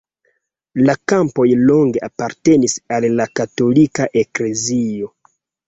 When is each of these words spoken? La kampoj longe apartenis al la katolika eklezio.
La 0.89 0.95
kampoj 1.13 1.45
longe 1.65 2.03
apartenis 2.09 2.77
al 2.97 3.07
la 3.21 3.29
katolika 3.43 4.11
eklezio. 4.25 5.15